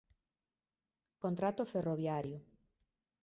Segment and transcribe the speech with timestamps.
[1.23, 2.39] Contrato ferroviario